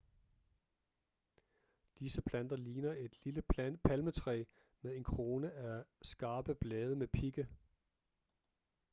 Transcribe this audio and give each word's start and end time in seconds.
disse 1.99 2.21
planter 2.23 2.55
ligner 2.55 2.91
et 2.99 3.25
lille 3.25 3.41
palmetræ 3.83 4.43
med 4.81 4.95
en 4.95 5.03
krone 5.03 5.51
af 5.51 5.83
skarpe 6.01 6.55
blade 6.55 6.95
med 6.95 7.07
pigge 7.07 7.47